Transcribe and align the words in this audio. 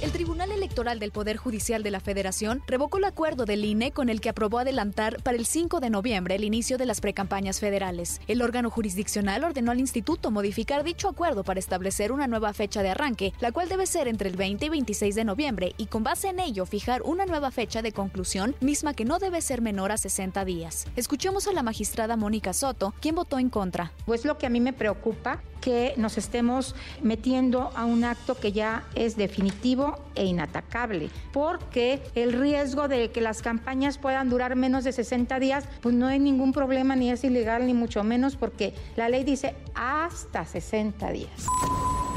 El 0.00 0.12
Tribunal 0.12 0.52
Electoral 0.52 1.00
del 1.00 1.10
Poder 1.10 1.36
Judicial 1.36 1.82
de 1.82 1.90
la 1.90 1.98
Federación 1.98 2.62
revocó 2.68 2.98
el 2.98 3.04
acuerdo 3.04 3.46
del 3.46 3.64
INE 3.64 3.90
con 3.90 4.08
el 4.08 4.20
que 4.20 4.28
aprobó 4.28 4.60
adelantar 4.60 5.20
para 5.24 5.36
el 5.36 5.44
5 5.44 5.80
de 5.80 5.90
noviembre 5.90 6.36
el 6.36 6.44
inicio 6.44 6.78
de 6.78 6.86
las 6.86 7.00
precampañas 7.00 7.58
federales. 7.58 8.20
El 8.28 8.42
órgano 8.42 8.70
jurisdiccional 8.70 9.42
ordenó 9.42 9.72
al 9.72 9.80
instituto 9.80 10.30
modificar 10.30 10.84
dicho 10.84 11.08
acuerdo 11.08 11.42
para 11.42 11.58
establecer 11.58 12.12
una 12.12 12.28
nueva 12.28 12.52
fecha 12.52 12.84
de 12.84 12.90
arranque, 12.90 13.32
la 13.40 13.50
cual 13.50 13.68
debe 13.68 13.86
ser 13.86 14.06
entre 14.06 14.28
el 14.28 14.36
20 14.36 14.66
y 14.66 14.68
26 14.68 15.16
de 15.16 15.24
noviembre, 15.24 15.74
y 15.78 15.86
con 15.86 16.04
base 16.04 16.28
en 16.28 16.38
ello 16.38 16.64
fijar 16.64 17.02
una 17.02 17.26
nueva 17.26 17.50
fecha 17.50 17.82
de 17.82 17.90
conclusión, 17.90 18.54
misma 18.60 18.94
que 18.94 19.04
no 19.04 19.18
debe 19.18 19.40
ser 19.40 19.62
menor 19.62 19.90
a 19.90 19.98
60 19.98 20.44
días. 20.44 20.86
Escuchemos 20.94 21.48
a 21.48 21.52
la 21.52 21.64
magistrada 21.64 22.16
Mónica 22.16 22.52
Soto, 22.52 22.94
quien 23.00 23.16
votó 23.16 23.40
en 23.40 23.50
contra. 23.50 23.90
Pues 24.06 24.24
lo 24.24 24.38
que 24.38 24.46
a 24.46 24.50
mí 24.50 24.60
me 24.60 24.72
preocupa 24.72 25.42
que 25.60 25.94
nos 25.96 26.18
estemos 26.18 26.76
metiendo 27.02 27.72
a 27.74 27.84
un 27.84 28.04
acto 28.04 28.36
que 28.36 28.52
ya 28.52 28.84
es 28.94 29.16
definitivo 29.16 29.87
e 30.14 30.24
inatacable, 30.24 31.10
porque 31.32 32.02
el 32.14 32.32
riesgo 32.32 32.88
de 32.88 33.10
que 33.10 33.20
las 33.20 33.42
campañas 33.42 33.98
puedan 33.98 34.28
durar 34.28 34.56
menos 34.56 34.84
de 34.84 34.92
60 34.92 35.38
días, 35.38 35.64
pues 35.80 35.94
no 35.94 36.06
hay 36.06 36.18
ningún 36.18 36.52
problema, 36.52 36.96
ni 36.96 37.10
es 37.10 37.24
ilegal, 37.24 37.66
ni 37.66 37.74
mucho 37.74 38.02
menos, 38.04 38.36
porque 38.36 38.74
la 38.96 39.08
ley 39.08 39.24
dice 39.24 39.54
hasta 39.74 40.44
60 40.44 41.10
días. 41.12 41.46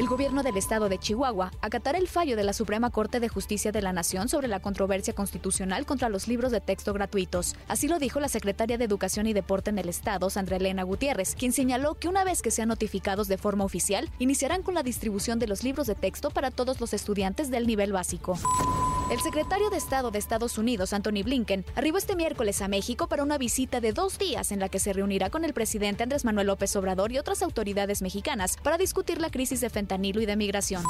El 0.01 0.07
gobierno 0.07 0.41
del 0.41 0.57
estado 0.57 0.89
de 0.89 0.97
Chihuahua 0.97 1.51
acatará 1.61 1.99
el 1.99 2.07
fallo 2.07 2.35
de 2.35 2.43
la 2.43 2.53
Suprema 2.53 2.89
Corte 2.89 3.19
de 3.19 3.29
Justicia 3.29 3.71
de 3.71 3.83
la 3.83 3.93
Nación 3.93 4.29
sobre 4.29 4.47
la 4.47 4.59
controversia 4.59 5.13
constitucional 5.13 5.85
contra 5.85 6.09
los 6.09 6.27
libros 6.27 6.51
de 6.51 6.59
texto 6.59 6.91
gratuitos. 6.91 7.55
Así 7.67 7.87
lo 7.87 7.99
dijo 7.99 8.19
la 8.19 8.27
secretaria 8.27 8.79
de 8.79 8.85
Educación 8.85 9.27
y 9.27 9.33
Deporte 9.33 9.69
en 9.69 9.77
el 9.77 9.89
estado, 9.89 10.31
Sandra 10.31 10.55
Elena 10.55 10.81
Gutiérrez, 10.81 11.35
quien 11.35 11.53
señaló 11.53 11.93
que 11.99 12.07
una 12.07 12.23
vez 12.23 12.41
que 12.41 12.49
sean 12.49 12.69
notificados 12.69 13.27
de 13.27 13.37
forma 13.37 13.63
oficial, 13.63 14.09
iniciarán 14.17 14.63
con 14.63 14.73
la 14.73 14.81
distribución 14.81 15.37
de 15.37 15.45
los 15.45 15.63
libros 15.63 15.85
de 15.85 15.93
texto 15.93 16.31
para 16.31 16.49
todos 16.49 16.81
los 16.81 16.95
estudiantes 16.95 17.51
del 17.51 17.67
nivel 17.67 17.93
básico. 17.93 18.39
El 19.11 19.19
secretario 19.19 19.69
de 19.69 19.77
Estado 19.77 20.09
de 20.09 20.17
Estados 20.17 20.57
Unidos, 20.57 20.93
Anthony 20.93 21.21
Blinken, 21.23 21.65
arribó 21.75 21.99
este 21.99 22.15
miércoles 22.15 22.61
a 22.61 22.69
México 22.69 23.07
para 23.07 23.23
una 23.23 23.37
visita 23.37 23.81
de 23.81 23.91
dos 23.91 24.17
días 24.17 24.51
en 24.51 24.59
la 24.59 24.69
que 24.69 24.79
se 24.79 24.93
reunirá 24.93 25.29
con 25.29 25.43
el 25.43 25.53
presidente 25.53 26.01
Andrés 26.01 26.25
Manuel 26.25 26.47
López 26.47 26.75
Obrador 26.77 27.11
y 27.11 27.19
otras 27.19 27.43
autoridades 27.43 28.01
mexicanas 28.01 28.57
para 28.63 28.77
discutir 28.77 29.19
la 29.19 29.29
crisis 29.29 29.59
de 29.59 29.69
fentanilo 29.69 29.90
y 29.99 30.25
de 30.25 30.35
migración. 30.37 30.83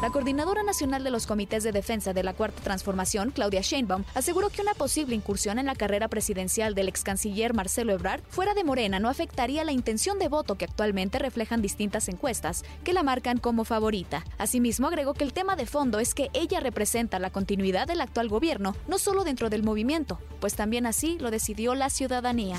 La 0.00 0.10
coordinadora 0.10 0.64
nacional 0.64 1.04
de 1.04 1.10
los 1.10 1.28
comités 1.28 1.62
de 1.62 1.70
defensa 1.70 2.12
de 2.12 2.24
la 2.24 2.32
Cuarta 2.32 2.60
Transformación, 2.60 3.30
Claudia 3.30 3.60
Sheinbaum, 3.60 4.02
aseguró 4.14 4.48
que 4.48 4.62
una 4.62 4.74
posible 4.74 5.14
incursión 5.14 5.60
en 5.60 5.66
la 5.66 5.76
carrera 5.76 6.08
presidencial 6.08 6.74
del 6.74 6.88
ex 6.88 7.04
canciller 7.04 7.54
Marcelo 7.54 7.92
Ebrard 7.92 8.22
fuera 8.28 8.54
de 8.54 8.64
Morena 8.64 8.98
no 8.98 9.08
afectaría 9.08 9.62
la 9.64 9.70
intención 9.70 10.18
de 10.18 10.28
voto 10.28 10.56
que 10.56 10.64
actualmente 10.64 11.20
reflejan 11.20 11.62
distintas 11.62 12.08
encuestas 12.08 12.64
que 12.82 12.92
la 12.92 13.04
marcan 13.04 13.38
como 13.38 13.64
favorita. 13.64 14.24
Asimismo, 14.38 14.88
agregó 14.88 15.14
que 15.14 15.24
el 15.24 15.32
tema 15.32 15.54
de 15.54 15.66
fondo 15.66 16.00
es 16.00 16.14
que 16.14 16.30
ella 16.32 16.58
representa 16.58 17.20
la 17.20 17.30
continuidad 17.30 17.86
del 17.86 18.00
actual 18.00 18.28
gobierno, 18.28 18.74
no 18.88 18.98
solo 18.98 19.22
dentro 19.22 19.50
del 19.50 19.62
movimiento, 19.62 20.18
pues 20.40 20.54
también 20.54 20.86
así 20.86 21.16
lo 21.20 21.30
decidió 21.30 21.76
la 21.76 21.90
ciudadanía. 21.90 22.58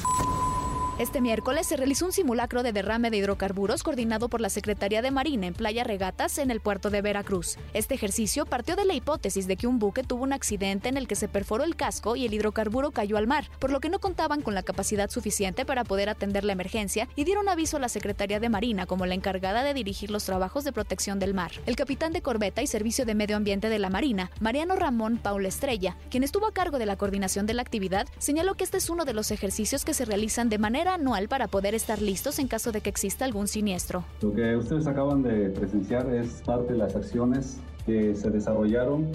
Este 1.00 1.22
miércoles 1.22 1.66
se 1.66 1.76
realizó 1.76 2.06
un 2.06 2.12
simulacro 2.12 2.62
de 2.62 2.72
derrame 2.72 3.10
de 3.10 3.18
hidrocarburos 3.18 3.82
coordinado 3.82 4.30
por 4.30 4.42
la 4.42 4.50
Secretaría 4.52 5.02
de 5.02 5.10
Marina 5.10 5.48
en 5.48 5.56
Playa 5.56 5.84
Regatas 5.84 6.38
en 6.38 6.52
el 6.52 6.62
puerto 6.62 6.92
de 6.92 7.02
Veracruz. 7.02 7.58
Este 7.74 7.96
ejercicio 7.96 8.46
partió 8.46 8.76
de 8.76 8.86
la 8.86 8.94
hipótesis 8.94 9.48
de 9.48 9.58
que 9.58 9.66
un 9.66 9.80
buque 9.80 10.04
tuvo 10.04 10.24
un 10.24 10.34
accidente 10.34 10.90
en 10.90 10.98
el 10.98 11.08
que 11.08 11.16
se 11.16 11.28
perforó 11.28 11.64
el 11.64 11.76
casco 11.76 12.16
y 12.16 12.28
el 12.28 12.34
hidrocarburo 12.36 12.92
cayó 12.92 13.18
al 13.18 13.26
mar, 13.26 13.50
por 13.58 13.72
lo 13.72 13.80
que 13.80 13.90
no 13.90 13.98
contaban 13.98 14.42
con 14.42 14.54
la 14.54 14.62
capacidad 14.62 15.10
suficiente 15.10 15.66
para 15.66 15.84
poder 15.84 16.10
atender 16.10 16.44
la 16.44 16.54
emergencia 16.54 17.08
y 17.16 17.24
dieron 17.24 17.50
aviso 17.50 17.78
a 17.78 17.80
la 17.80 17.90
Secretaría 17.90 18.40
de 18.40 18.50
Marina 18.50 18.86
como 18.86 19.08
la 19.08 19.16
encargada 19.16 19.64
de 19.64 19.74
dirigir 19.74 20.12
los 20.12 20.26
trabajos 20.26 20.64
de 20.64 20.74
protección 20.74 21.18
del 21.18 21.34
mar. 21.34 21.54
El 21.66 21.76
capitán 21.76 22.14
de 22.14 22.22
corbeta 22.22 22.62
y 22.62 22.68
servicio 22.68 23.04
de 23.04 23.16
medio 23.16 23.36
ambiente 23.36 23.70
de 23.70 23.80
la 23.80 23.90
Marina, 23.90 24.30
Mariano 24.40 24.76
Ramón 24.76 25.18
Paula 25.18 25.48
Estrella, 25.48 25.98
quien 26.12 26.24
estuvo 26.24 26.46
a 26.46 26.54
cargo 26.54 26.78
de 26.78 26.86
la 26.86 26.98
coordinación 26.98 27.48
de 27.48 27.56
la 27.56 27.64
actividad, 27.64 28.08
señaló 28.20 28.54
que 28.54 28.64
este 28.64 28.78
es 28.78 28.92
uno 28.92 29.06
de 29.06 29.14
los 29.14 29.32
ejercicios 29.32 29.86
que 29.86 29.96
se 29.96 30.06
realizan 30.06 30.50
de 30.50 30.60
manera 30.84 30.96
anual 30.96 31.30
para 31.30 31.48
poder 31.48 31.76
estar 31.76 32.02
listos 32.02 32.40
en 32.40 32.50
caso 32.50 32.74
de 32.74 32.82
que 32.82 32.90
exista 32.90 33.24
algún 33.24 33.48
siniestro. 33.48 34.04
Lo 34.22 34.34
que 34.34 34.58
ustedes 34.58 34.86
acaban 34.86 35.24
de 35.24 35.50
presenciar 35.50 36.14
es 36.14 36.42
parte 36.46 36.74
de 36.74 36.80
las 36.80 36.94
acciones 36.96 37.60
que 37.86 38.14
se 38.16 38.30
desarrollaron 38.30 39.08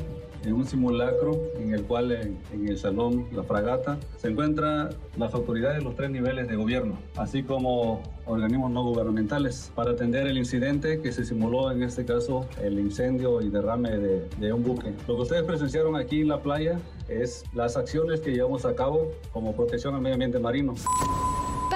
en 0.44 0.54
un 0.54 0.64
simulacro 0.64 1.32
en 1.58 1.74
el 1.74 1.82
cual 1.82 2.12
en, 2.12 2.38
en, 2.54 2.68
el 2.68 2.78
salón 2.78 3.26
La 3.32 3.42
Fragata 3.42 3.98
se 4.16 4.28
encuentran 4.28 4.90
las 5.18 5.34
autoridades 5.34 5.78
de 5.78 5.84
los 5.84 5.94
tres 5.94 6.10
niveles 6.10 6.48
de 6.48 6.56
gobierno, 6.56 6.96
así 7.16 7.42
como 7.42 8.02
organismos 8.24 8.70
no 8.70 8.84
gubernamentales, 8.84 9.70
para 9.74 9.90
atender 9.90 10.26
el 10.26 10.38
incidente 10.38 11.00
que 11.02 11.12
se 11.12 11.24
simuló, 11.24 11.70
en 11.70 11.82
este 11.82 12.04
caso, 12.06 12.46
el 12.62 12.78
incendio 12.78 13.42
y 13.42 13.50
derrame 13.50 13.90
de, 13.90 14.28
de 14.38 14.52
un 14.52 14.62
buque. 14.62 14.94
Lo 15.06 15.16
que 15.16 15.22
ustedes 15.22 15.42
presenciaron 15.42 15.96
aquí 15.96 16.22
en 16.22 16.28
la 16.28 16.40
playa 16.40 16.78
es 17.08 17.44
las 17.52 17.76
acciones 17.76 18.20
que 18.20 18.30
llevamos 18.30 18.64
a 18.64 18.74
cabo 18.74 19.10
como 19.32 19.54
protección 19.54 19.94
al 19.94 20.00
medio 20.00 20.14
ambiente 20.14 20.38
marino. 20.38 20.74